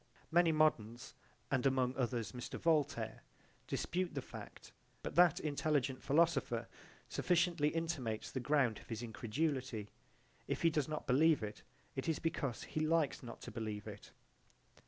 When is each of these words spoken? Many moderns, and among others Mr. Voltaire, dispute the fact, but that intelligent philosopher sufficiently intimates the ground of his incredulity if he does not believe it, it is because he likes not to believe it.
Many 0.31 0.51
moderns, 0.51 1.13
and 1.51 1.63
among 1.63 1.95
others 1.95 2.31
Mr. 2.31 2.57
Voltaire, 2.57 3.21
dispute 3.67 4.15
the 4.15 4.21
fact, 4.23 4.71
but 5.03 5.13
that 5.13 5.39
intelligent 5.39 6.01
philosopher 6.01 6.67
sufficiently 7.07 7.67
intimates 7.69 8.31
the 8.31 8.39
ground 8.39 8.79
of 8.79 8.87
his 8.89 9.03
incredulity 9.03 9.89
if 10.47 10.63
he 10.63 10.71
does 10.71 10.87
not 10.87 11.05
believe 11.05 11.43
it, 11.43 11.61
it 11.95 12.09
is 12.09 12.17
because 12.17 12.63
he 12.63 12.79
likes 12.79 13.21
not 13.21 13.41
to 13.41 13.51
believe 13.51 13.85
it. 13.85 14.09